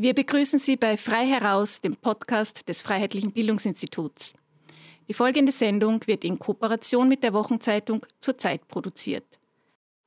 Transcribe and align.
Wir 0.00 0.14
begrüßen 0.14 0.60
Sie 0.60 0.76
bei 0.76 0.96
Frei 0.96 1.26
heraus, 1.26 1.80
dem 1.80 1.96
Podcast 1.96 2.68
des 2.68 2.82
Freiheitlichen 2.82 3.32
Bildungsinstituts. 3.32 4.32
Die 5.08 5.12
folgende 5.12 5.50
Sendung 5.50 6.06
wird 6.06 6.24
in 6.24 6.38
Kooperation 6.38 7.08
mit 7.08 7.24
der 7.24 7.32
Wochenzeitung 7.32 8.06
zur 8.20 8.38
Zeit 8.38 8.68
produziert. 8.68 9.24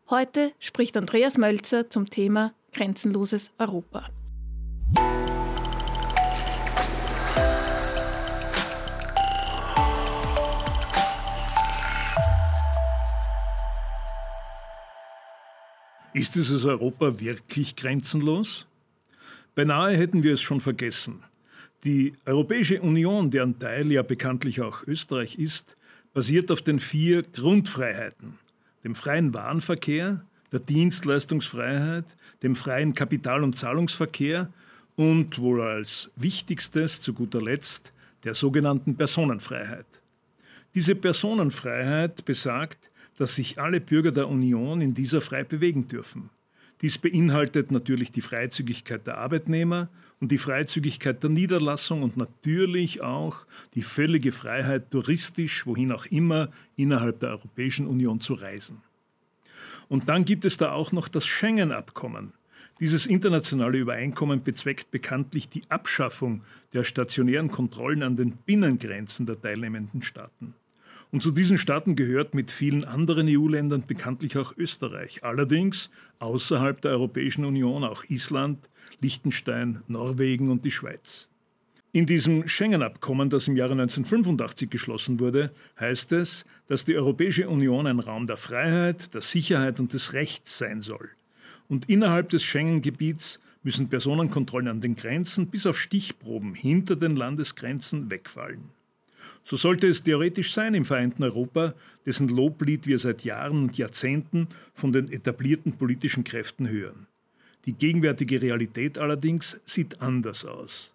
Heute 0.10 0.54
spricht 0.60 0.96
Andreas 0.96 1.38
Mölzer 1.38 1.90
zum 1.90 2.10
Thema 2.10 2.54
Grenzenloses 2.72 3.52
Europa. 3.58 4.08
Ist 16.14 16.36
dieses 16.36 16.64
Europa 16.64 17.20
wirklich 17.20 17.76
grenzenlos? 17.76 18.68
Beinahe 19.62 19.96
hätten 19.96 20.24
wir 20.24 20.34
es 20.34 20.42
schon 20.42 20.60
vergessen. 20.60 21.22
Die 21.84 22.14
Europäische 22.26 22.82
Union, 22.82 23.30
deren 23.30 23.60
Teil 23.60 23.92
ja 23.92 24.02
bekanntlich 24.02 24.60
auch 24.60 24.88
Österreich 24.88 25.38
ist, 25.38 25.78
basiert 26.16 26.50
auf 26.50 26.64
den 26.64 26.80
vier 26.80 27.22
Grundfreiheiten. 27.22 28.40
Dem 28.84 28.96
freien 28.96 29.36
Warenverkehr, 29.36 30.26
der 30.52 30.62
Dienstleistungsfreiheit, 30.62 32.06
dem 32.42 32.56
freien 32.56 32.96
Kapital- 32.96 33.44
und 33.44 33.56
Zahlungsverkehr 33.56 34.52
und 34.96 35.38
wohl 35.38 35.62
als 35.62 36.10
wichtigstes 36.16 37.00
zu 37.00 37.14
guter 37.14 37.40
Letzt 37.40 37.94
der 38.24 38.34
sogenannten 38.34 38.96
Personenfreiheit. 38.96 39.86
Diese 40.74 40.96
Personenfreiheit 40.96 42.26
besagt, 42.26 42.90
dass 43.20 43.36
sich 43.36 43.62
alle 43.62 43.80
Bürger 43.80 44.12
der 44.12 44.28
Union 44.28 44.82
in 44.82 44.96
dieser 44.96 45.22
frei 45.22 45.44
bewegen 45.44 45.88
dürfen. 45.88 46.32
Dies 46.82 46.98
beinhaltet 46.98 47.72
natürlich 47.72 48.12
die 48.12 48.22
Freizügigkeit 48.22 49.06
der 49.06 49.20
Arbeitnehmer 49.20 49.90
und 50.20 50.32
die 50.32 50.40
Freizügigkeit 50.40 51.22
der 51.22 51.30
Niederlassung 51.30 52.02
und 52.02 52.18
natürlich 52.18 53.02
auch 53.02 53.46
die 53.76 53.84
völlige 53.84 54.32
Freiheit, 54.32 54.90
touristisch, 54.90 55.66
wohin 55.68 55.92
auch 55.92 56.08
immer, 56.08 56.50
innerhalb 56.76 57.20
der 57.20 57.30
Europäischen 57.30 57.86
Union 57.86 58.20
zu 58.20 58.34
reisen. 58.34 58.82
Und 59.90 60.10
dann 60.10 60.26
gibt 60.26 60.46
es 60.46 60.58
da 60.58 60.72
auch 60.72 60.92
noch 60.92 61.08
das 61.08 61.28
Schengen-Abkommen. 61.28 62.34
Dieses 62.80 63.06
internationale 63.06 63.78
Übereinkommen 63.78 64.42
bezweckt 64.42 64.90
bekanntlich 64.90 65.50
die 65.50 65.62
Abschaffung 65.70 66.42
der 66.74 66.84
stationären 66.84 67.52
Kontrollen 67.52 68.02
an 68.02 68.16
den 68.16 68.32
Binnengrenzen 68.32 69.28
der 69.28 69.40
teilnehmenden 69.40 70.02
Staaten. 70.02 70.56
Und 71.12 71.22
zu 71.22 71.32
diesen 71.32 71.58
Staaten 71.58 71.96
gehört 71.98 72.34
mit 72.34 72.52
vielen 72.52 72.86
anderen 72.86 73.28
EU-Ländern 73.30 73.84
bekanntlich 73.86 74.38
auch 74.38 74.56
Österreich. 74.58 75.24
Allerdings 75.24 75.92
außerhalb 76.20 76.82
der 76.82 76.92
Europäischen 76.92 77.44
Union 77.44 77.84
auch 77.84 78.06
Island, 78.06 78.70
Liechtenstein, 79.02 79.82
Norwegen 79.88 80.50
und 80.50 80.64
die 80.64 80.72
Schweiz. 80.72 81.28
In 81.92 82.06
diesem 82.06 82.48
Schengen-Abkommen, 82.48 83.30
das 83.30 83.50
im 83.50 83.58
Jahre 83.58 83.74
1985 83.74 84.70
geschlossen 84.70 85.20
wurde, 85.20 85.52
heißt 85.78 86.14
es, 86.14 86.46
dass 86.70 86.86
die 86.86 86.96
Europäische 86.96 87.50
Union 87.50 87.86
ein 87.86 88.00
Raum 88.00 88.28
der 88.28 88.38
Freiheit, 88.38 89.14
der 89.14 89.20
Sicherheit 89.20 89.82
und 89.82 89.92
des 89.92 90.14
Rechts 90.14 90.58
sein 90.58 90.80
soll. 90.80 91.10
Und 91.68 91.90
innerhalb 91.90 92.30
des 92.30 92.44
Schengen-Gebiets 92.44 93.42
müssen 93.64 93.90
Personenkontrollen 93.90 94.70
an 94.70 94.80
den 94.80 94.96
Grenzen 94.96 95.48
bis 95.48 95.66
auf 95.66 95.78
Stichproben 95.78 96.54
hinter 96.54 96.96
den 96.96 97.18
Landesgrenzen 97.18 98.10
wegfallen. 98.10 98.70
So 99.44 99.56
sollte 99.56 99.88
es 99.88 100.04
theoretisch 100.04 100.54
sein 100.54 100.74
im 100.74 100.86
vereinten 100.86 101.24
Europa, 101.24 101.74
dessen 102.06 102.28
Loblied 102.28 102.88
wir 102.88 103.00
seit 103.00 103.24
Jahren 103.24 103.64
und 103.64 103.78
Jahrzehnten 103.78 104.48
von 104.74 104.92
den 104.92 105.12
etablierten 105.12 105.74
politischen 105.74 106.24
Kräften 106.24 106.70
hören. 106.70 107.08
Die 107.66 107.74
gegenwärtige 107.74 108.42
Realität 108.42 108.98
allerdings 108.98 109.60
sieht 109.66 110.02
anders 110.02 110.46
aus. 110.46 110.94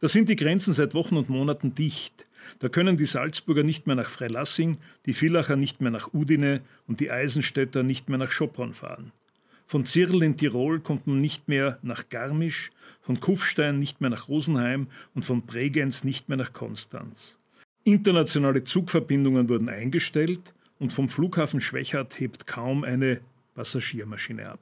Da 0.00 0.08
sind 0.08 0.28
die 0.28 0.36
Grenzen 0.36 0.72
seit 0.72 0.94
Wochen 0.94 1.16
und 1.16 1.28
Monaten 1.28 1.74
dicht. 1.74 2.26
Da 2.58 2.68
können 2.68 2.96
die 2.96 3.06
Salzburger 3.06 3.62
nicht 3.62 3.86
mehr 3.86 3.96
nach 3.96 4.08
Freilassing, 4.08 4.78
die 5.04 5.14
Villacher 5.14 5.56
nicht 5.56 5.80
mehr 5.80 5.90
nach 5.90 6.14
Udine 6.14 6.62
und 6.86 7.00
die 7.00 7.10
Eisenstädter 7.10 7.82
nicht 7.82 8.08
mehr 8.08 8.18
nach 8.18 8.30
Schopron 8.30 8.72
fahren. 8.72 9.12
Von 9.66 9.84
Zirl 9.84 10.22
in 10.22 10.36
Tirol 10.36 10.80
kommt 10.80 11.06
man 11.08 11.20
nicht 11.20 11.48
mehr 11.48 11.78
nach 11.82 12.08
Garmisch, 12.08 12.70
von 13.00 13.18
Kufstein 13.18 13.78
nicht 13.80 14.00
mehr 14.00 14.10
nach 14.10 14.28
Rosenheim 14.28 14.86
und 15.14 15.24
von 15.24 15.42
Bregenz 15.42 16.04
nicht 16.04 16.28
mehr 16.28 16.38
nach 16.38 16.52
Konstanz. 16.52 17.36
Internationale 17.86 18.64
Zugverbindungen 18.64 19.48
wurden 19.48 19.68
eingestellt 19.68 20.52
und 20.80 20.92
vom 20.92 21.08
Flughafen 21.08 21.60
Schwächert 21.60 22.18
hebt 22.18 22.44
kaum 22.48 22.82
eine 22.82 23.20
Passagiermaschine 23.54 24.50
ab. 24.50 24.58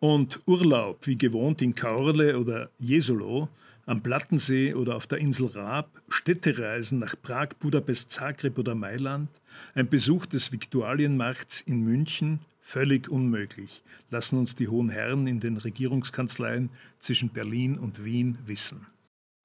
Und 0.00 0.40
Urlaub, 0.46 1.06
wie 1.06 1.16
gewohnt 1.16 1.62
in 1.62 1.76
Kaurle 1.76 2.36
oder 2.36 2.68
Jesolo, 2.80 3.48
am 3.86 4.02
Plattensee 4.02 4.74
oder 4.74 4.96
auf 4.96 5.06
der 5.06 5.18
Insel 5.18 5.46
Raab, 5.46 6.02
Städtereisen 6.08 6.98
nach 6.98 7.14
Prag, 7.22 7.50
Budapest, 7.60 8.10
Zagreb 8.10 8.58
oder 8.58 8.74
Mailand, 8.74 9.28
ein 9.76 9.88
Besuch 9.88 10.26
des 10.26 10.50
Viktualienmarkts 10.50 11.60
in 11.60 11.84
München, 11.84 12.40
völlig 12.60 13.08
unmöglich, 13.08 13.84
lassen 14.10 14.40
uns 14.40 14.56
die 14.56 14.66
hohen 14.66 14.88
Herren 14.88 15.28
in 15.28 15.38
den 15.38 15.56
Regierungskanzleien 15.56 16.70
zwischen 16.98 17.28
Berlin 17.28 17.78
und 17.78 18.04
Wien 18.04 18.38
wissen. 18.44 18.86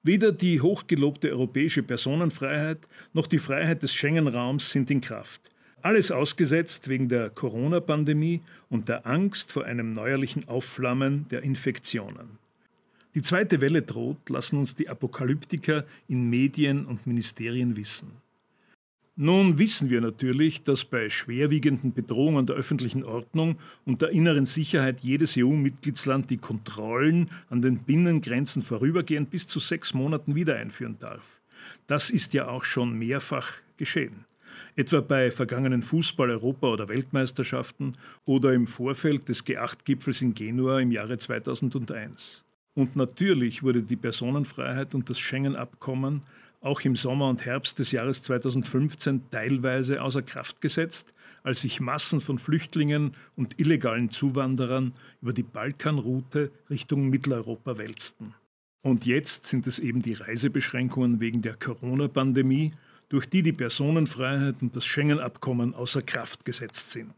Weder 0.06 0.32
die 0.32 0.62
hochgelobte 0.62 1.32
europäische 1.32 1.82
Personenfreiheit 1.82 2.78
noch 3.14 3.26
die 3.26 3.40
Freiheit 3.40 3.82
des 3.82 3.96
Schengen-Raums 3.96 4.70
sind 4.70 4.92
in 4.92 5.02
Kraft. 5.02 5.50
Alles 5.82 6.12
ausgesetzt 6.12 6.90
wegen 6.90 7.10
der 7.10 7.32
Corona-Pandemie 7.32 8.42
und 8.70 8.88
der 8.88 9.08
Angst 9.08 9.52
vor 9.52 9.66
einem 9.66 9.94
neuerlichen 9.94 10.48
Aufflammen 10.48 11.28
der 11.30 11.42
Infektionen. 11.42 12.38
Die 13.16 13.24
zweite 13.24 13.62
Welle 13.62 13.82
droht, 13.82 14.30
lassen 14.30 14.60
uns 14.60 14.76
die 14.76 14.90
Apokalyptiker 14.90 15.86
in 16.08 16.30
Medien 16.30 16.86
und 16.86 17.08
Ministerien 17.08 17.76
wissen. 17.76 18.12
Nun 19.18 19.58
wissen 19.60 19.90
wir 19.90 20.02
natürlich, 20.02 20.64
dass 20.64 20.84
bei 20.84 21.10
schwerwiegenden 21.10 21.94
Bedrohungen 21.94 22.46
der 22.46 22.58
öffentlichen 22.58 23.06
Ordnung 23.06 23.58
und 23.86 24.02
der 24.02 24.10
inneren 24.10 24.46
Sicherheit 24.46 25.00
jedes 25.00 25.38
EU-Mitgliedsland 25.38 26.30
die 26.30 26.38
Kontrollen 26.38 27.30
an 27.50 27.62
den 27.62 27.78
Binnengrenzen 27.78 28.62
vorübergehend 28.62 29.30
bis 29.30 29.48
zu 29.48 29.60
sechs 29.60 29.94
Monaten 29.94 30.36
wieder 30.36 30.58
einführen 30.58 30.98
darf. 31.00 31.40
Das 31.88 32.10
ist 32.10 32.34
ja 32.34 32.50
auch 32.50 32.66
schon 32.66 33.00
mehrfach 33.00 33.54
geschehen. 33.78 34.26
Etwa 34.76 35.00
bei 35.00 35.32
vergangenen 35.32 35.82
Fußball-, 35.82 36.32
Europa- 36.32 36.68
oder 36.68 36.90
Weltmeisterschaften 36.90 37.94
oder 38.26 38.54
im 38.54 38.68
Vorfeld 38.68 39.30
des 39.30 39.46
G8-Gipfels 39.46 40.22
in 40.24 40.34
Genua 40.34 40.82
im 40.82 40.92
Jahre 40.92 41.18
2001. 41.18 42.44
Und 42.74 42.98
natürlich 42.98 43.64
wurde 43.64 43.82
die 43.82 43.96
Personenfreiheit 43.96 44.94
und 44.94 45.10
das 45.10 45.20
Schengen-Abkommen 45.20 46.24
auch 46.62 46.82
im 46.82 46.96
Sommer 46.96 47.30
und 47.30 47.46
Herbst 47.46 47.80
des 47.80 47.92
Jahres 47.92 48.24
2015 48.24 49.30
teilweise 49.30 50.02
außer 50.02 50.22
Kraft 50.22 50.62
gesetzt, 50.62 51.14
als 51.44 51.62
sich 51.62 51.80
Massen 51.80 52.22
von 52.22 52.40
Flüchtlingen 52.40 53.16
und 53.36 53.60
illegalen 53.60 54.10
Zuwanderern 54.10 54.94
über 55.22 55.34
die 55.34 55.44
Balkanroute 55.44 56.52
Richtung 56.70 57.10
Mitteleuropa 57.10 57.78
wälzten. 57.78 58.34
Und 58.82 59.06
jetzt 59.06 59.46
sind 59.46 59.68
es 59.68 59.80
eben 59.80 60.02
die 60.02 60.14
Reisebeschränkungen 60.14 61.20
wegen 61.20 61.42
der 61.42 61.56
Corona-Pandemie, 61.56 62.72
durch 63.10 63.28
die 63.28 63.44
die 63.44 63.54
Personenfreiheit 63.54 64.62
und 64.62 64.76
das 64.76 64.86
Schengen-Abkommen 64.86 65.74
außer 65.74 66.02
Kraft 66.02 66.46
gesetzt 66.46 66.90
sind. 66.92 67.14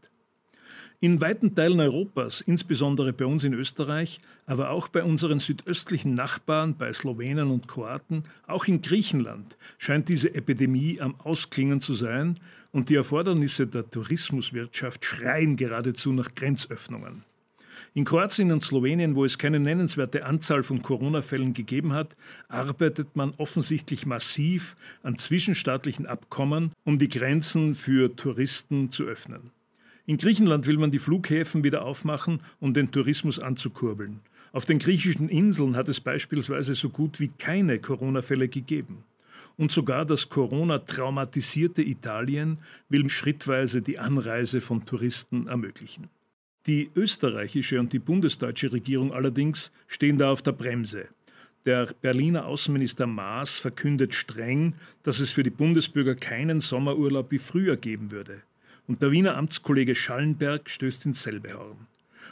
In 1.00 1.20
weiten 1.20 1.54
Teilen 1.54 1.78
Europas, 1.78 2.40
insbesondere 2.40 3.12
bei 3.12 3.24
uns 3.24 3.44
in 3.44 3.54
Österreich, 3.54 4.18
aber 4.46 4.70
auch 4.70 4.88
bei 4.88 5.04
unseren 5.04 5.38
südöstlichen 5.38 6.14
Nachbarn, 6.14 6.76
bei 6.76 6.92
Slowenen 6.92 7.52
und 7.52 7.68
Kroaten, 7.68 8.24
auch 8.48 8.64
in 8.66 8.82
Griechenland, 8.82 9.56
scheint 9.78 10.08
diese 10.08 10.34
Epidemie 10.34 11.00
am 11.00 11.14
Ausklingen 11.20 11.80
zu 11.80 11.94
sein 11.94 12.40
und 12.72 12.88
die 12.88 12.96
Erfordernisse 12.96 13.68
der 13.68 13.88
Tourismuswirtschaft 13.88 15.04
schreien 15.04 15.54
geradezu 15.54 16.12
nach 16.12 16.34
Grenzöffnungen. 16.34 17.22
In 17.94 18.04
Kroatien 18.04 18.50
und 18.50 18.64
Slowenien, 18.64 19.14
wo 19.14 19.24
es 19.24 19.38
keine 19.38 19.60
nennenswerte 19.60 20.26
Anzahl 20.26 20.64
von 20.64 20.82
Corona-Fällen 20.82 21.54
gegeben 21.54 21.92
hat, 21.92 22.16
arbeitet 22.48 23.14
man 23.14 23.34
offensichtlich 23.36 24.04
massiv 24.04 24.76
an 25.04 25.16
zwischenstaatlichen 25.16 26.06
Abkommen, 26.06 26.72
um 26.82 26.98
die 26.98 27.08
Grenzen 27.08 27.76
für 27.76 28.16
Touristen 28.16 28.90
zu 28.90 29.04
öffnen. 29.04 29.52
In 30.08 30.16
Griechenland 30.16 30.66
will 30.66 30.78
man 30.78 30.90
die 30.90 30.98
Flughäfen 30.98 31.64
wieder 31.64 31.84
aufmachen, 31.84 32.40
um 32.60 32.72
den 32.72 32.90
Tourismus 32.90 33.38
anzukurbeln. 33.38 34.20
Auf 34.52 34.64
den 34.64 34.78
griechischen 34.78 35.28
Inseln 35.28 35.76
hat 35.76 35.90
es 35.90 36.00
beispielsweise 36.00 36.74
so 36.74 36.88
gut 36.88 37.20
wie 37.20 37.28
keine 37.28 37.78
Corona-Fälle 37.78 38.48
gegeben. 38.48 39.04
Und 39.58 39.70
sogar 39.70 40.06
das 40.06 40.30
Corona-traumatisierte 40.30 41.82
Italien 41.82 42.56
will 42.88 43.10
schrittweise 43.10 43.82
die 43.82 43.98
Anreise 43.98 44.62
von 44.62 44.86
Touristen 44.86 45.46
ermöglichen. 45.46 46.08
Die 46.66 46.88
österreichische 46.96 47.78
und 47.78 47.92
die 47.92 47.98
bundesdeutsche 47.98 48.72
Regierung 48.72 49.12
allerdings 49.12 49.72
stehen 49.88 50.16
da 50.16 50.30
auf 50.30 50.40
der 50.40 50.52
Bremse. 50.52 51.08
Der 51.66 51.84
Berliner 52.00 52.46
Außenminister 52.46 53.06
Maas 53.06 53.58
verkündet 53.58 54.14
streng, 54.14 54.72
dass 55.02 55.20
es 55.20 55.30
für 55.30 55.42
die 55.42 55.50
Bundesbürger 55.50 56.14
keinen 56.14 56.60
Sommerurlaub 56.60 57.30
wie 57.30 57.38
früher 57.38 57.76
geben 57.76 58.10
würde 58.10 58.40
und 58.88 59.02
der 59.02 59.12
Wiener 59.12 59.36
Amtskollege 59.36 59.94
Schallenberg 59.94 60.68
stößt 60.68 61.06
ins 61.06 61.22
selbe 61.22 61.54
Horn. 61.54 61.86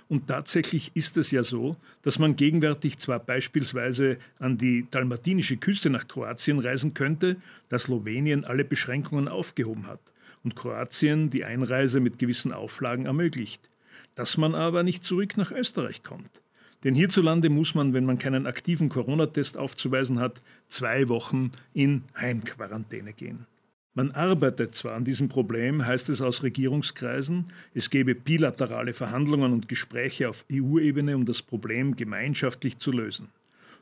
Und 0.08 0.28
tatsächlich 0.28 0.92
ist 0.94 1.16
es 1.16 1.30
ja 1.30 1.44
so, 1.44 1.76
dass 2.02 2.18
man 2.18 2.36
gegenwärtig 2.36 2.98
zwar 2.98 3.18
beispielsweise 3.18 4.18
an 4.38 4.56
die 4.56 4.86
dalmatinische 4.90 5.56
Küste 5.56 5.90
nach 5.90 6.08
Kroatien 6.08 6.58
reisen 6.58 6.94
könnte, 6.94 7.36
da 7.68 7.78
Slowenien 7.78 8.44
alle 8.44 8.64
Beschränkungen 8.64 9.28
aufgehoben 9.28 9.86
hat 9.86 10.00
und 10.44 10.56
Kroatien 10.56 11.30
die 11.30 11.44
Einreise 11.44 12.00
mit 12.00 12.18
gewissen 12.18 12.52
Auflagen 12.52 13.06
ermöglicht, 13.06 13.68
dass 14.14 14.36
man 14.36 14.54
aber 14.54 14.82
nicht 14.82 15.04
zurück 15.04 15.36
nach 15.36 15.50
Österreich 15.50 16.02
kommt. 16.02 16.40
Denn 16.84 16.94
hierzulande 16.94 17.48
muss 17.50 17.74
man, 17.74 17.92
wenn 17.94 18.04
man 18.04 18.18
keinen 18.18 18.46
aktiven 18.46 18.88
Corona-Test 18.88 19.56
aufzuweisen 19.56 20.20
hat, 20.20 20.40
zwei 20.68 21.08
Wochen 21.08 21.50
in 21.74 22.04
Heimquarantäne 22.16 23.12
gehen. 23.12 23.46
Man 23.96 24.10
arbeitet 24.10 24.74
zwar 24.74 24.92
an 24.92 25.04
diesem 25.06 25.30
Problem, 25.30 25.86
heißt 25.86 26.10
es 26.10 26.20
aus 26.20 26.42
Regierungskreisen, 26.42 27.46
es 27.72 27.88
gebe 27.88 28.14
bilaterale 28.14 28.92
Verhandlungen 28.92 29.54
und 29.54 29.68
Gespräche 29.68 30.28
auf 30.28 30.44
EU-Ebene, 30.52 31.16
um 31.16 31.24
das 31.24 31.40
Problem 31.40 31.96
gemeinschaftlich 31.96 32.76
zu 32.76 32.92
lösen. 32.92 33.28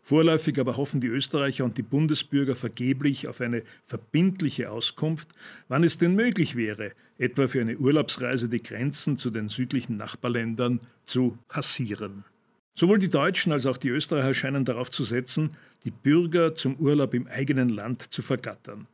Vorläufig 0.03 0.61
aber 0.61 0.77
hoffen 0.77 1.01
die 1.01 1.09
Österreicher 1.09 1.65
und 1.65 1.79
die 1.79 1.83
Bundesbürger 1.83 2.55
vergeblich 2.55 3.27
auf 3.27 3.41
eine 3.41 3.65
verbindliche 3.83 4.71
Auskunft, 4.71 5.31
wann 5.67 5.83
es 5.83 5.99
denn 5.99 6.15
möglich 6.15 6.55
wäre, 6.55 6.93
etwa 7.19 7.49
für 7.49 7.63
eine 7.63 7.77
Urlaubsreise 7.77 8.49
die 8.49 8.63
Grenzen 8.63 9.17
zu 9.17 9.31
den 9.31 9.49
südlichen 9.49 9.97
Nachbarländern 9.97 10.79
zu 11.07 11.37
passieren. 11.49 12.23
Sowohl 12.77 13.01
die 13.01 13.09
Deutschen 13.09 13.51
als 13.51 13.67
auch 13.67 13.79
die 13.79 13.89
Österreicher 13.89 14.35
scheinen 14.35 14.65
darauf 14.65 14.93
zu 14.93 15.03
setzen, 15.03 15.57
die 15.83 15.91
Bürger 15.91 16.55
zum 16.55 16.77
Urlaub 16.77 17.15
im 17.15 17.27
eigenen 17.27 17.69
Land 17.69 18.03
zu 18.13 18.23
vergattern. 18.23 18.87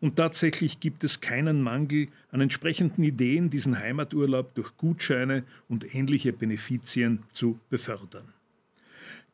Und 0.00 0.16
tatsächlich 0.16 0.80
gibt 0.80 1.04
es 1.04 1.20
keinen 1.20 1.62
Mangel 1.62 2.08
an 2.30 2.40
entsprechenden 2.40 3.02
Ideen, 3.04 3.50
diesen 3.50 3.78
Heimaturlaub 3.78 4.54
durch 4.54 4.76
Gutscheine 4.76 5.44
und 5.68 5.94
ähnliche 5.94 6.32
Benefizien 6.32 7.22
zu 7.32 7.58
befördern. 7.70 8.32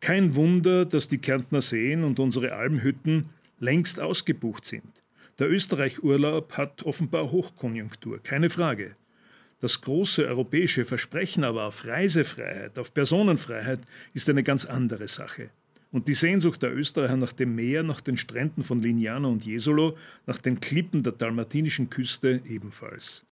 Kein 0.01 0.35
Wunder, 0.35 0.87
dass 0.87 1.09
die 1.09 1.19
Kärntner 1.19 1.61
Seen 1.61 2.05
und 2.05 2.19
unsere 2.21 2.55
Almhütten 2.55 3.31
längst 3.59 4.01
ausgebucht 4.01 4.65
sind. 4.65 5.03
Der 5.39 5.51
Österreich-Urlaub 5.51 6.57
hat 6.57 6.83
offenbar 6.85 7.31
Hochkonjunktur, 7.31 8.23
keine 8.23 8.51
Frage. 8.51 8.97
Das 9.61 9.83
große 9.83 10.27
europäische 10.27 10.87
Versprechen 10.87 11.45
aber 11.45 11.65
auf 11.65 11.87
Reisefreiheit, 11.87 12.79
auf 12.79 12.95
Personenfreiheit 12.95 13.81
ist 14.15 14.29
eine 14.31 14.43
ganz 14.43 14.65
andere 14.65 15.07
Sache. 15.07 15.51
Und 15.93 16.07
die 16.07 16.15
Sehnsucht 16.15 16.63
der 16.63 16.75
Österreicher 16.75 17.17
nach 17.17 17.33
dem 17.33 17.55
Meer, 17.55 17.83
nach 17.83 18.01
den 18.01 18.17
Stränden 18.17 18.63
von 18.63 18.81
Lignano 18.81 19.29
und 19.29 19.45
Jesolo, 19.45 19.97
nach 20.27 20.39
den 20.39 20.61
Klippen 20.61 21.03
der 21.03 21.13
dalmatinischen 21.13 21.91
Küste 21.91 22.41
ebenfalls. 22.49 23.25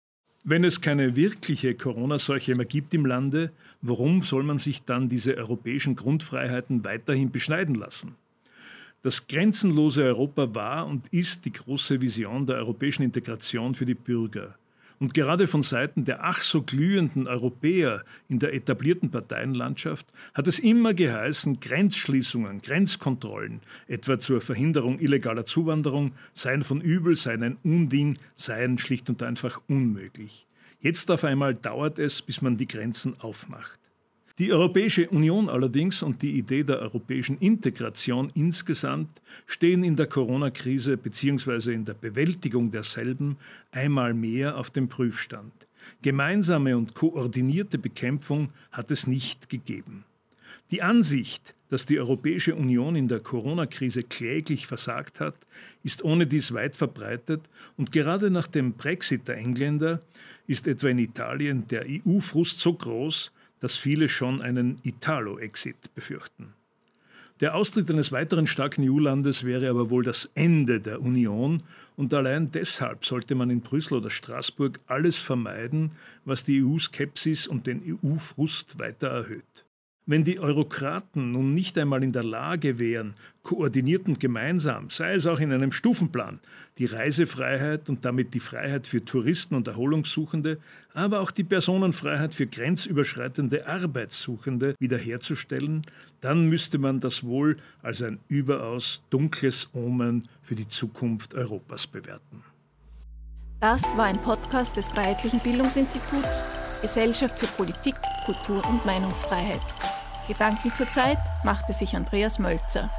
Wenn 0.45 0.65
es 0.65 0.81
keine 0.81 1.17
wirkliche 1.17 1.75
Corona-Seuche 1.75 2.55
mehr 2.55 2.67
gibt 2.67 2.95
im 2.95 3.05
Lande, 3.05 3.51
warum 3.83 4.23
soll 4.23 4.45
man 4.45 4.59
sich 4.59 4.85
dann 4.85 5.09
diese 5.09 5.37
europäischen 5.37 5.97
Grundfreiheiten 5.97 6.85
weiterhin 6.85 7.31
beschneiden 7.31 7.75
lassen? 7.75 8.15
Das 9.03 9.27
grenzenlose 9.27 10.05
Europa 10.05 10.55
war 10.55 10.87
und 10.87 11.09
ist 11.13 11.45
die 11.45 11.53
große 11.53 12.01
Vision 12.01 12.47
der 12.47 12.57
europäischen 12.57 13.03
Integration 13.03 13.75
für 13.75 13.87
die 13.87 13.95
Bürger. 13.95 14.57
Und 14.99 15.13
gerade 15.13 15.47
von 15.47 15.63
Seiten 15.63 16.05
der 16.05 16.25
ach 16.25 16.41
so 16.41 16.63
glühenden 16.63 17.29
Europäer 17.29 18.03
in 18.29 18.39
der 18.39 18.55
etablierten 18.55 19.11
Parteienlandschaft 19.11 20.07
hat 20.33 20.49
es 20.49 20.59
immer 20.59 20.95
geheißen, 20.95 21.61
Grenzschließungen, 21.61 22.63
Grenzkontrollen, 22.63 23.61
etwa 23.89 24.19
zur 24.19 24.41
Verhinderung 24.41 24.99
illegaler 24.99 25.45
Zuwanderung, 25.45 26.13
seien 26.33 26.63
von 26.63 26.81
übel, 26.81 27.15
seien 27.15 27.43
ein 27.43 27.59
Unding, 27.63 28.19
seien 28.37 28.79
schlicht 28.79 29.11
und 29.11 29.23
einfach 29.23 29.61
unmöglich. 29.69 30.47
Jetzt 30.81 31.11
auf 31.11 31.25
einmal 31.25 31.55
dauert 31.55 31.99
es, 31.99 32.23
bis 32.23 32.41
man 32.41 32.57
die 32.57 32.69
Grenzen 32.69 33.21
aufmacht. 33.21 33.79
Die 34.39 34.53
Europäische 34.53 35.09
Union 35.09 35.49
allerdings 35.49 36.03
und 36.03 36.21
die 36.21 36.33
Idee 36.33 36.63
der 36.63 36.81
europäischen 36.81 37.39
Integration 37.39 38.31
insgesamt 38.35 39.23
stehen 39.47 39.83
in 39.83 39.97
der 39.97 40.09
Corona-Krise 40.09 40.99
bzw. 40.99 41.73
in 41.73 41.87
der 41.87 41.95
Bewältigung 41.95 42.71
derselben 42.71 43.39
einmal 43.73 44.13
mehr 44.13 44.59
auf 44.59 44.71
dem 44.71 44.89
Prüfstand. 44.89 45.53
Gemeinsame 46.03 46.77
und 46.77 46.93
koordinierte 46.93 47.79
Bekämpfung 47.79 48.51
hat 48.73 48.91
es 48.91 49.07
nicht 49.07 49.49
gegeben. 49.49 50.05
Die 50.71 50.83
Ansicht, 50.83 51.55
dass 51.71 51.87
die 51.87 51.99
Europäische 51.99 52.57
Union 52.57 52.95
in 52.95 53.09
der 53.09 53.21
Corona-Krise 53.21 54.03
kläglich 54.03 54.67
versagt 54.67 55.19
hat, 55.19 55.37
ist 55.83 56.05
ohne 56.05 56.27
dies 56.27 56.53
weit 56.53 56.77
verbreitet 56.77 57.49
und 57.79 57.91
gerade 57.91 58.31
nach 58.31 58.49
dem 58.49 58.75
Brexit 58.75 59.29
der 59.29 59.39
Engländer 59.39 60.03
ist 60.47 60.67
etwa 60.67 60.89
in 60.89 60.99
Italien 60.99 61.67
der 61.69 61.87
EU-Frust 61.89 62.61
so 62.61 62.75
groß, 62.75 63.33
dass 63.61 63.77
viele 63.77 64.09
schon 64.09 64.41
einen 64.41 64.79
Italo-Exit 64.83 65.95
befürchten. 65.95 66.55
Der 67.41 67.55
Austritt 67.55 67.91
eines 67.91 68.13
weiteren 68.13 68.47
starken 68.47 68.89
EU-Landes 68.89 69.45
wäre 69.45 69.69
aber 69.69 69.91
wohl 69.91 70.03
das 70.03 70.31
Ende 70.35 70.81
der 70.81 71.03
Union 71.03 71.63
und 71.95 72.15
allein 72.15 72.51
deshalb 72.51 73.05
sollte 73.05 73.35
man 73.35 73.51
in 73.51 73.61
Brüssel 73.61 73.99
oder 73.99 74.09
Straßburg 74.09 74.81
alles 74.87 75.19
vermeiden, 75.19 75.91
was 76.25 76.45
die 76.45 76.63
EU-Skepsis 76.63 77.47
und 77.47 77.67
den 77.67 77.83
EU-Frust 78.03 78.79
weiter 78.79 79.09
erhöht. 79.09 79.66
Wenn 80.09 80.23
die 80.23 80.39
Eurokraten 80.39 81.33
nun 81.33 81.53
nicht 81.53 81.77
einmal 81.77 82.05
in 82.05 82.13
der 82.13 82.23
Lage 82.23 82.79
wären, 82.79 83.15
koordiniert 83.43 84.07
und 84.07 84.21
gemeinsam, 84.21 84.89
sei 84.89 85.15
es 85.15 85.27
auch 85.27 85.41
in 85.41 85.53
einem 85.53 85.73
Stufenplan, 85.73 86.39
die 86.79 86.85
Reisefreiheit 86.85 87.89
und 87.89 88.05
damit 88.05 88.33
die 88.33 88.39
Freiheit 88.39 88.87
für 88.87 89.05
Touristen 89.05 89.57
und 89.57 89.67
Erholungssuchende, 89.67 90.59
aber 90.95 91.21
auch 91.21 91.33
die 91.33 91.43
Personenfreiheit 91.43 92.35
für 92.35 92.47
grenzüberschreitende 92.47 93.67
Arbeitssuchende 93.67 94.77
wiederherzustellen, 94.79 95.83
dann 96.21 96.47
müsste 96.49 96.79
man 96.79 97.01
das 97.01 97.25
wohl 97.25 97.57
als 97.83 98.01
ein 98.01 98.21
überaus 98.29 99.03
dunkles 99.11 99.71
Omen 99.73 100.29
für 100.41 100.55
die 100.55 100.69
Zukunft 100.69 101.35
Europas 101.35 101.89
bewerten. 101.89 102.45
Das 103.59 103.83
war 103.97 104.05
ein 104.05 104.23
Podcast 104.23 104.77
des 104.77 104.89
Freiheitlichen 104.89 105.41
Bildungsinstituts 105.41 106.45
Gesellschaft 106.83 107.39
für 107.39 107.47
Politik, 107.47 107.95
Kultur 108.27 108.63
und 108.69 108.85
Meinungsfreiheit. 108.85 109.61
Gedanken 110.27 110.75
zur 110.75 110.91
Zeit 110.91 111.19
machte 111.45 111.73
sich 111.73 111.95
Andreas 111.95 112.39
Mölzer. 112.39 112.91